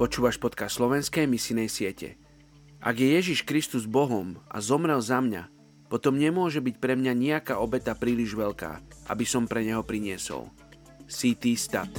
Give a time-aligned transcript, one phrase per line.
[0.00, 2.16] Počúvaš podcast slovenskej misinej siete.
[2.80, 5.52] Ak je Ježiš Kristus Bohom a zomrel za mňa,
[5.92, 8.80] potom nemôže byť pre mňa nejaká obeta príliš veľká,
[9.12, 10.48] aby som pre neho priniesol.
[11.04, 11.92] CT Stat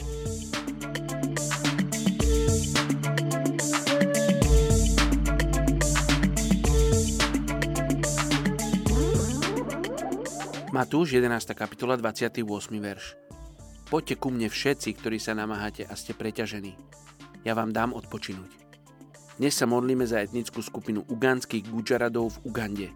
[10.74, 11.54] Matúš 11.
[11.54, 12.50] kapitola 28.
[12.82, 13.14] verš
[13.94, 16.74] Poďte ku mne všetci, ktorí sa namáhate a ste preťažení
[17.42, 18.62] ja vám dám odpočinúť.
[19.42, 22.88] Dnes sa modlíme za etnickú skupinu ugandských Gujaradov v Ugande.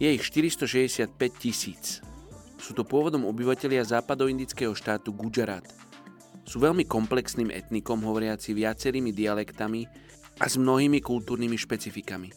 [0.00, 2.00] Je ich 465 tisíc.
[2.56, 5.68] Sú to pôvodom obyvatelia západoindického štátu Gujarat.
[6.48, 9.84] Sú veľmi komplexným etnikom hovoriaci viacerými dialektami
[10.40, 12.32] a s mnohými kultúrnymi špecifikami.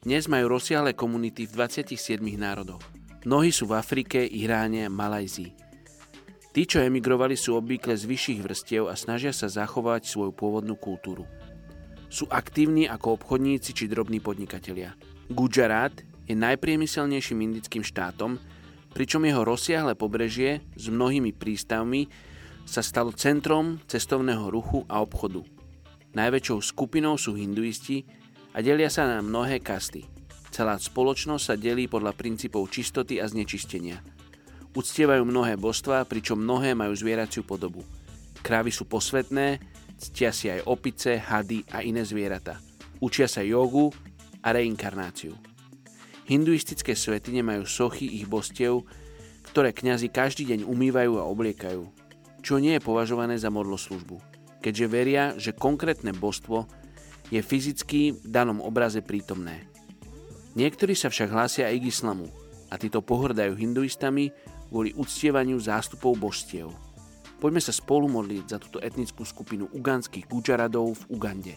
[0.00, 2.80] Dnes majú rozsiahle komunity v 27 národoch.
[3.28, 5.67] Mnohí sú v Afrike, Iráne Malajzii.
[6.58, 11.22] Tí, čo emigrovali, sú obvykle z vyšších vrstiev a snažia sa zachovať svoju pôvodnú kultúru.
[12.10, 14.98] Sú aktívni ako obchodníci či drobní podnikatelia.
[15.30, 18.42] Gujarat je najpriemyselnejším indickým štátom,
[18.90, 22.10] pričom jeho rozsiahle pobrežie s mnohými prístavmi
[22.66, 25.46] sa stalo centrom cestovného ruchu a obchodu.
[26.18, 28.02] Najväčšou skupinou sú hinduisti
[28.50, 30.10] a delia sa na mnohé kasty.
[30.50, 34.02] Celá spoločnosť sa delí podľa princípov čistoty a znečistenia–
[34.78, 37.82] Uctievajú mnohé božstvá, pričom mnohé majú zvieraciu podobu.
[38.46, 39.58] Krávy sú posvetné,
[39.98, 42.62] ctia si aj opice, hady a iné zvieratá.
[43.02, 43.90] Učia sa jogu
[44.38, 45.34] a reinkarnáciu.
[46.30, 48.86] Hinduistické svetine majú sochy ich bostiev,
[49.50, 51.82] ktoré kňazi každý deň umývajú a obliekajú,
[52.46, 54.22] čo nie je považované za modloslužbu,
[54.62, 56.70] keďže veria, že konkrétne božstvo
[57.34, 59.66] je fyzicky v danom obraze prítomné.
[60.54, 62.30] Niektorí sa však hlásia aj k islamu
[62.68, 64.30] a títo pohrdajú hinduistami
[64.68, 66.68] kvôli uctievaniu zástupov božstiev.
[67.38, 71.54] Poďme sa spolu modliť za túto etnickú skupinu uganských Gujaradov v Ugande.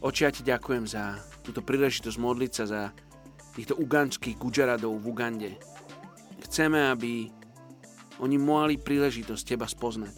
[0.00, 2.82] Oči, ja ti ďakujem za túto príležitosť modliť sa za
[3.56, 5.50] týchto uganských Gujaradov v Ugande.
[6.44, 7.32] Chceme, aby
[8.20, 10.12] oni mohli príležitosť teba spoznať.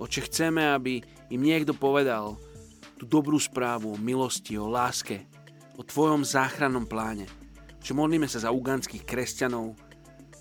[0.00, 1.00] Oče, chceme, aby
[1.32, 2.40] im niekto povedal
[2.96, 5.28] tú dobrú správu o milosti, o láske,
[5.76, 7.28] o tvojom záchrannom pláne.
[7.86, 9.78] Že modlíme sa za uganských kresťanov,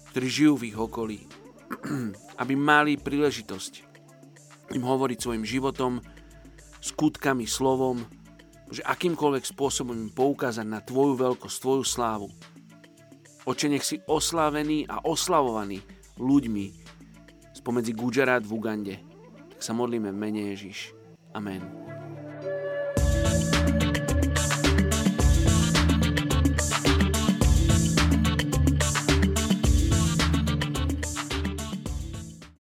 [0.10, 1.30] ktorí žijú v ich okolí,
[2.42, 3.86] aby mali príležitosť
[4.74, 6.02] im hovoriť svojim životom,
[6.82, 8.02] skutkami, slovom,
[8.74, 12.34] že akýmkoľvek spôsobom im poukázať na Tvoju veľkosť, Tvoju slávu.
[13.46, 15.86] Oče, nech si oslávený a oslavovaný
[16.18, 16.66] ľuďmi
[17.54, 18.96] spomedzi Gujarat v Ugande.
[19.54, 20.98] Tak sa modlíme v mene Ježiš.
[21.38, 21.62] Amen.